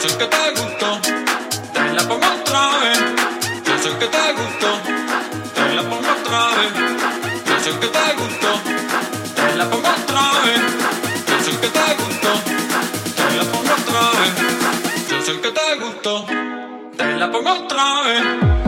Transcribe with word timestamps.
canción 0.00 0.18
que 0.18 0.26
te 0.34 0.50
gustó, 0.52 1.00
te 1.74 1.92
la 1.92 2.02
pongo 2.08 2.26
otra 2.26 2.78
vez. 2.78 2.98
Yo 3.64 3.72
Canción 3.72 3.98
que 3.98 4.06
te 4.06 4.32
gustó, 4.32 4.80
te 5.54 5.74
la 5.74 5.82
pongo 5.82 6.10
otra 6.10 6.46
vez. 6.56 6.72
Yo 7.44 7.52
Canción 7.52 7.80
que 7.80 7.86
te 7.88 8.14
gustó, 8.14 8.52
te 9.34 9.56
la 9.56 9.64
pongo 9.68 9.88
otra 9.88 10.22
vez. 10.44 10.60
Yo 11.26 11.34
Canción 11.34 11.56
que 11.60 11.68
te 11.68 11.94
gustó, 12.00 12.32
te 13.16 13.36
la 13.36 13.44
pongo 13.52 13.72
otra 13.74 14.00
vez. 14.20 14.32
Yo 15.06 15.16
Canción 15.16 15.42
que 15.42 15.50
te 15.50 15.76
gustó, 15.76 16.26
te 16.96 17.16
la 17.18 17.30
pongo 17.30 17.52
otra 17.52 18.02
vez. 18.04 18.59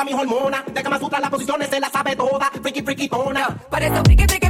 toca 0.00 0.04
mis 0.04 0.14
hormonas. 0.14 0.64
De 0.72 0.82
Kama 0.82 0.98
Sutra 0.98 1.20
las 1.20 1.30
posiciones 1.30 1.68
se 1.68 1.80
las 1.80 1.92
sabe 1.92 2.16
toda. 2.16 2.50
Friki, 2.62 2.82
friki, 2.82 3.08
tona. 3.08 3.48
Parece 3.70 4.02
friki, 4.02 4.24
friki. 4.26 4.49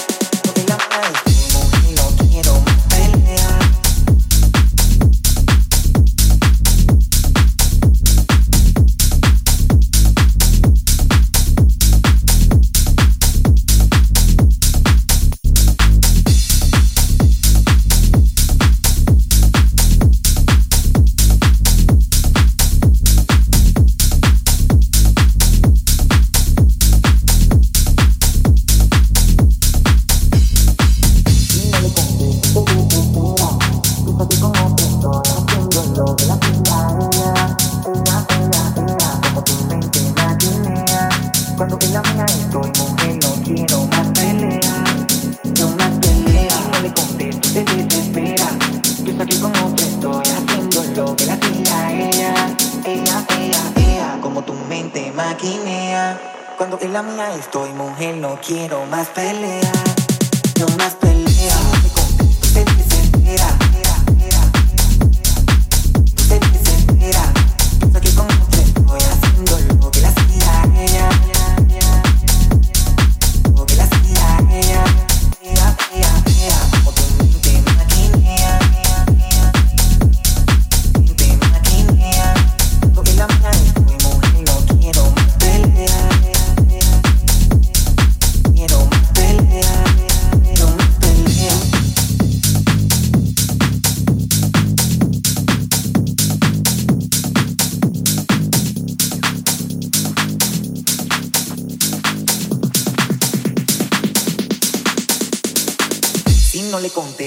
Cuando 56.61 56.77
en 56.79 56.93
la 56.93 57.01
mía 57.01 57.33
estoy, 57.33 57.71
mujer, 57.73 58.17
no 58.17 58.39
quiero 58.39 58.85
más 58.85 59.07
pelear. 59.07 59.81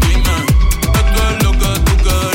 Dime, 0.00 0.36
esto 0.94 1.20
es 1.30 1.44
lo 1.44 1.52
que 1.52 1.80
tú 1.80 1.92
quieres. 2.02 2.33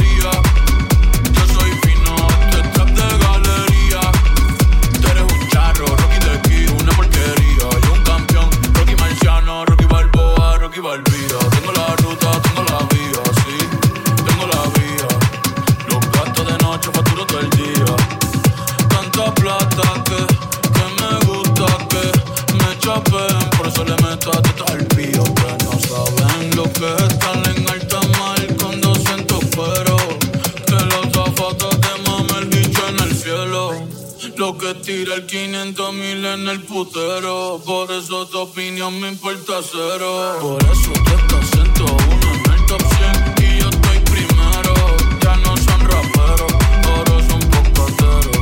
Lo 34.90 34.96
que 34.96 35.06
tira 35.06 35.16
el 35.16 35.26
500 35.28 35.94
mil 35.94 36.26
en 36.26 36.50
el 36.50 36.62
putero. 36.62 37.62
Por 37.64 37.92
eso 37.92 38.26
tu 38.28 38.40
opinión 38.40 39.00
me 39.00 39.10
importa 39.10 39.62
cero. 39.62 40.38
Por 40.42 40.64
eso 40.64 40.92
tú 40.94 41.12
estás 41.16 41.54
en 41.54 41.70
uno 41.84 42.34
en 42.34 42.52
el 42.54 42.66
top 42.66 42.82
100 42.82 43.46
y 43.46 43.60
yo 43.60 43.70
estoy 43.70 44.00
primero. 44.00 44.74
Ya 45.22 45.36
no 45.38 45.56
son 45.58 45.82
raperos, 45.82 46.54
ahora 46.88 47.18
son 47.30 47.40
pocateros. 47.52 48.42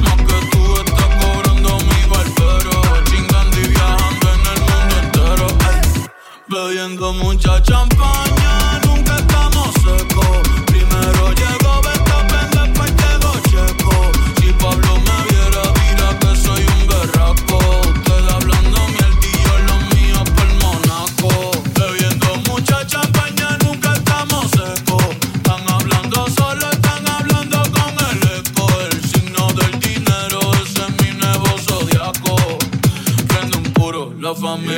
Más 0.00 0.16
que 0.28 0.38
tú 0.52 0.60
estás 0.76 1.10
cobrando 1.22 1.70
mi 1.88 2.00
barbero. 2.08 2.76
Chingando 3.10 3.56
y 3.58 3.66
viajando 3.66 4.26
en 4.34 4.42
el 4.52 4.60
mundo 4.60 4.94
entero. 5.02 5.46
Bebiendo 6.46 7.12
mucha 7.14 7.60
champaña, 7.64 8.27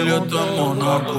familia 0.00 0.18
está 0.18 0.48
en 0.48 0.60
Monaco. 0.60 1.12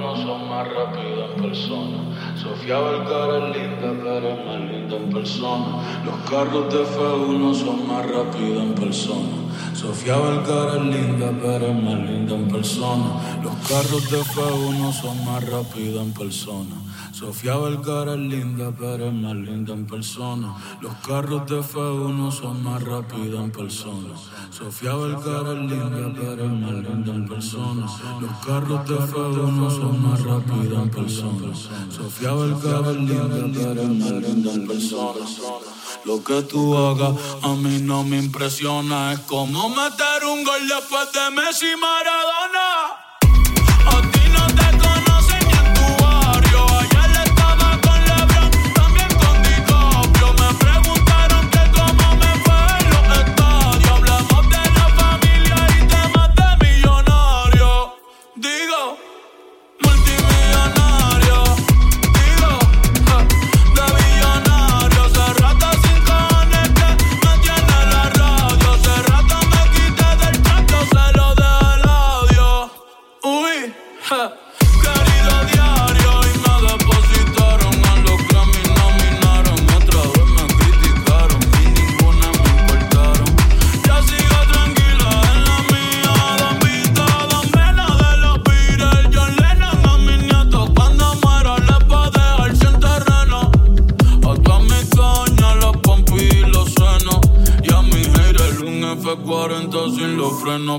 No 0.00 0.16
son 0.16 0.48
más 0.48 0.68
rápidos 0.68 1.30
en 1.34 1.42
persona. 1.42 1.98
Sofía 2.36 2.78
Vergara 2.80 3.48
es 3.48 3.56
linda, 3.56 3.92
pero 4.02 4.28
es 4.28 4.46
más 4.46 4.60
linda 4.60 4.96
en 4.96 5.10
persona. 5.10 6.02
Los 6.04 6.30
carros 6.30 6.72
de 6.72 6.84
F1 6.84 7.54
son 7.54 7.88
más 7.88 8.06
rápidos 8.06 8.62
en 8.62 8.74
persona. 8.74 9.47
Sofía 9.78 10.16
Vergara 10.16 10.74
es 10.74 10.86
linda, 10.86 11.32
pero 11.40 11.66
es 11.68 11.82
más 11.84 12.00
linda 12.10 12.34
en 12.34 12.48
persona. 12.48 13.38
Los 13.44 13.54
carros 13.68 14.10
de 14.10 14.20
F1 14.22 14.92
son 14.92 15.24
más 15.24 15.48
rápidos 15.48 16.02
en 16.02 16.12
persona. 16.12 16.74
Sofía 17.12 17.56
Vergara 17.56 18.14
es 18.14 18.18
linda, 18.18 18.72
pero 18.76 19.06
es 19.06 19.12
más 19.12 19.36
linda 19.36 19.74
en 19.74 19.86
persona. 19.86 20.56
Los 20.80 20.94
carros 21.06 21.48
de 21.48 21.60
F1 21.60 22.32
son 22.32 22.64
más 22.64 22.82
rápidos 22.82 23.40
en 23.44 23.52
persona. 23.52 24.14
Sofía 24.50 24.96
Vergara 24.96 25.52
es 25.52 25.70
linda, 25.70 26.12
pero 26.20 26.44
es 26.44 26.52
más 26.52 26.72
linda 26.72 27.14
en 27.14 27.28
persona. 27.28 27.86
Los 28.20 28.32
carros 28.44 28.88
de 28.88 28.96
F1 28.96 29.70
son 29.70 30.02
más 30.02 30.24
rápidos 30.24 30.82
en 30.82 30.90
persona. 30.90 31.54
Sofía 31.88 32.34
Vergara 32.34 32.90
es 32.90 32.96
linda, 32.96 33.48
pero 33.54 33.82
es 33.82 33.88
más 33.90 34.10
linda 34.10 34.54
en 34.54 34.66
persona. 34.66 35.77
Lo 36.04 36.22
que 36.22 36.42
tú 36.42 36.76
hagas 36.76 37.14
a 37.42 37.48
mí 37.48 37.78
no 37.80 38.04
me 38.04 38.18
impresiona. 38.18 39.12
Es 39.12 39.20
como 39.20 39.68
meter 39.68 40.24
un 40.24 40.44
gol 40.44 40.68
después 40.68 41.12
de 41.12 41.30
Messi 41.30 41.76
Maradona. 41.76 43.07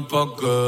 Pa' 0.09 0.25
que 0.37 0.58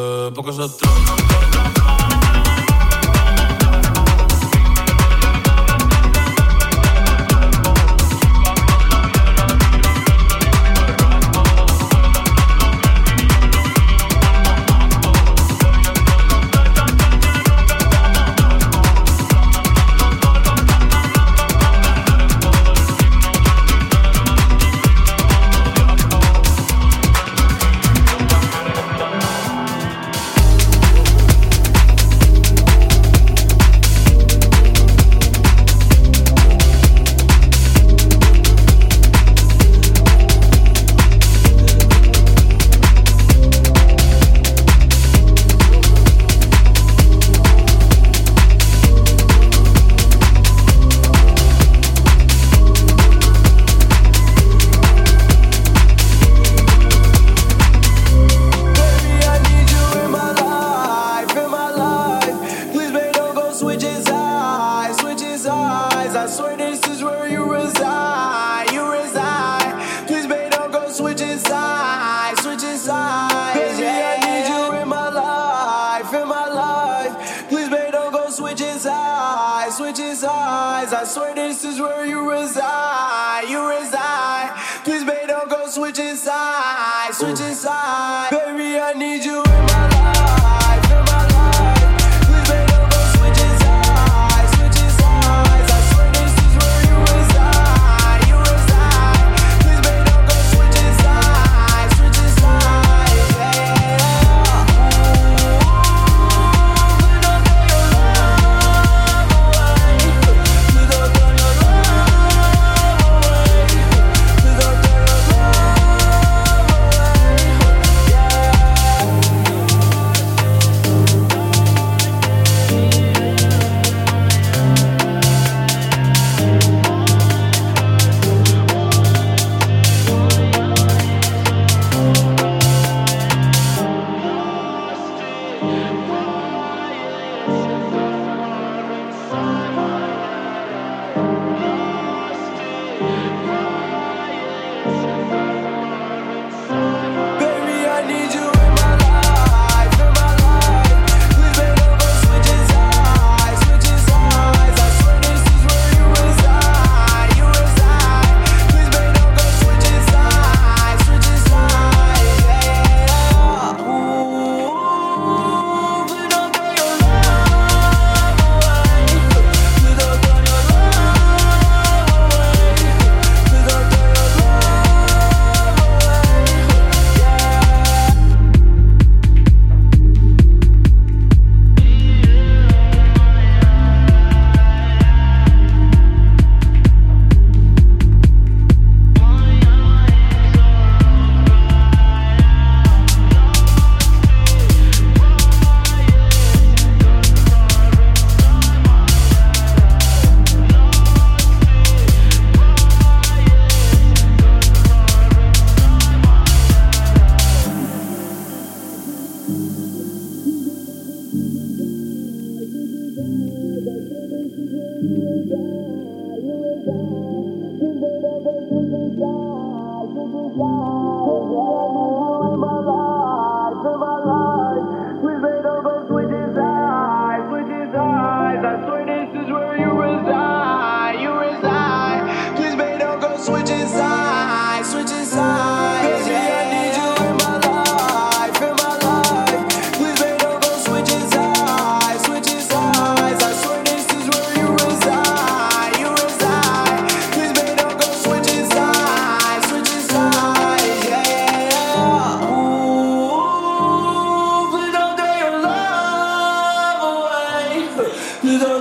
do 258.52 258.60
the 258.60 258.81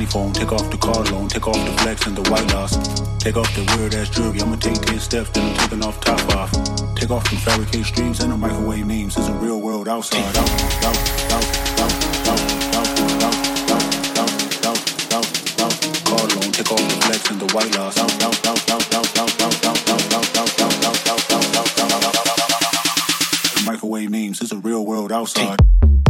money 0.00 0.10
phone, 0.10 0.32
take 0.32 0.50
off 0.50 0.70
the 0.70 0.78
car 0.78 1.04
loan, 1.12 1.28
take 1.28 1.46
off 1.46 1.56
the 1.56 1.72
flex 1.82 2.06
and 2.06 2.16
the 2.16 2.22
white 2.30 2.46
loss. 2.54 2.72
Take 3.18 3.36
off 3.36 3.54
the 3.54 3.62
weird 3.76 3.94
ass 3.94 4.08
jewelry, 4.08 4.40
I'ma 4.40 4.56
take 4.56 4.80
10 4.80 4.98
steps, 4.98 5.28
then 5.30 5.44
I'm 5.44 5.56
taking 5.58 5.84
off 5.84 6.00
top 6.00 6.20
off. 6.36 6.50
Take 6.96 7.10
off 7.10 7.28
them 7.28 7.38
fabricate 7.40 7.84
streams 7.84 8.20
and 8.20 8.32
the 8.32 8.36
microwave 8.36 8.86
memes. 8.86 9.18
It's 9.18 9.28
a 9.28 9.32
real 9.34 9.60
world 9.60 9.88
outside. 9.88 10.24
Out, 10.24 10.50
out, 10.88 10.96
out, 11.28 11.52
out, 11.76 11.92
out, 12.24 12.40
out, 12.72 12.80
out, 12.80 13.36
out, 13.68 13.84
out, 14.16 14.80
out, 15.12 15.28
out. 15.60 15.76
Car 16.08 16.24
loan, 16.32 16.48
take 16.48 16.72
off 16.72 16.80
the 16.80 16.96
flex 17.04 17.30
and 17.30 17.40
the 17.40 17.52
white 17.52 17.76
loss. 17.76 17.98
Out, 17.98 18.22
out, 18.24 18.46
out, 18.46 18.72
out, 18.72 18.96
out, 18.96 19.18
out, 19.20 19.42
out, 19.42 19.60
out, 19.60 19.84
out, 19.84 20.08
out, 20.08 20.30
out, 20.30 20.80
out, 20.80 21.26
out, 21.36 21.76
out, 21.76 21.92
out, 21.92 22.16
out. 22.30 23.66
Microwave 23.66 24.10
memes. 24.10 24.40
It's 24.40 24.52
a 24.52 24.56
real 24.56 24.86
world 24.86 25.12
outside. 25.12 25.58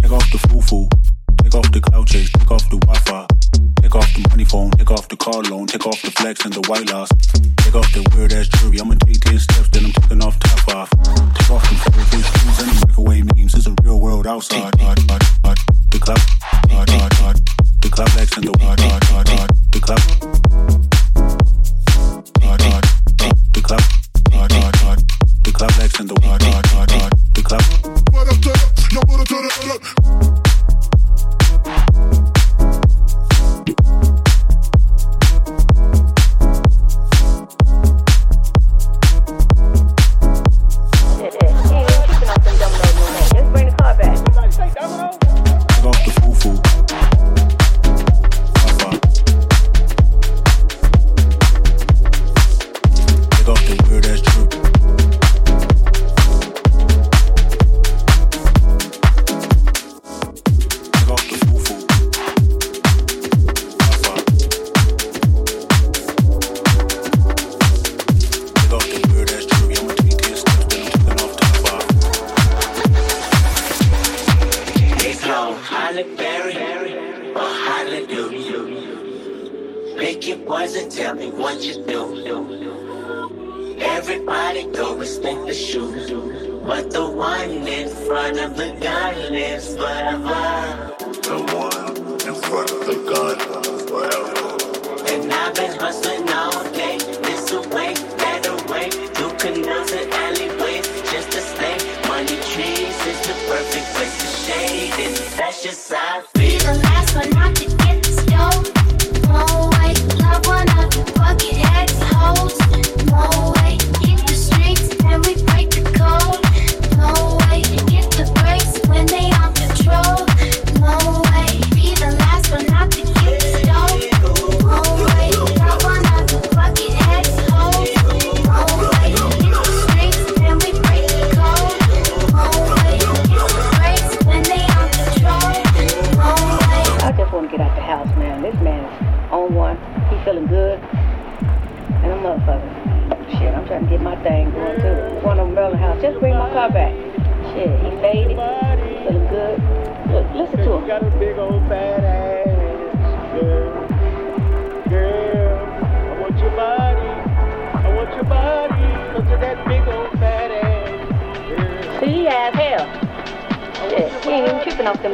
Take 0.00 0.12
off 0.12 0.30
the 0.30 0.38
foo-foo. 0.46 0.88
Take 1.42 1.54
off 1.56 1.72
the 1.72 1.80
cloud 1.80 2.06
chase. 2.06 2.39
Car 5.20 5.42
loan. 5.42 5.66
Take 5.66 5.86
off 5.86 6.00
the 6.02 6.10
flex 6.10 6.44
and 6.44 6.52
the 6.52 6.64
white 6.68 6.90
loss. 6.90 7.08
Take 7.58 7.74
off 7.74 7.92
the 7.92 8.02
weird 8.16 8.32
ass 8.32 8.48
jewelry. 8.48 8.80
I'ma 8.80 8.94
take 9.04 9.20
10 9.20 9.38
steps, 9.38 9.68
then 9.68 9.84
I'm 9.84 9.92
taking 9.92 10.22
off 10.24 10.38
top 10.40 10.74
off. 10.74 10.90
Take 10.90 11.50
off 11.50 11.62
the 11.68 11.76
fabricate 11.76 12.24
shoes 12.24 12.58
and 12.58 12.70
the 12.72 12.86
microwave 12.88 13.26
memes. 13.36 13.54
It's 13.54 13.66
a 13.66 13.74
real 13.84 14.00
world 14.00 14.26
outside. 14.26 14.72
The 14.72 14.78
club. 14.78 15.20
The 15.44 15.69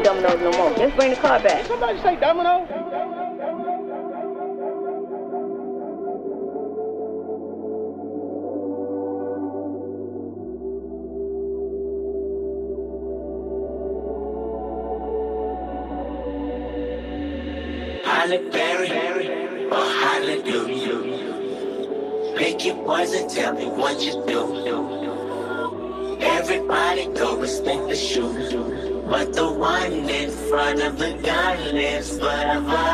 them 0.03 0.23
dominoes 0.23 0.41
no 0.41 0.59
more. 0.59 0.71
Let's 0.77 0.97
bring 0.97 1.11
the 1.11 1.17
car 1.17 1.41
back. 1.41 1.59
Did 1.59 1.67
somebody 1.69 1.99
say 2.01 2.17
domino? 2.17 2.67
I 18.09 18.29
look 18.29 18.53
Panic 18.53 18.66
Bye. 32.65 32.86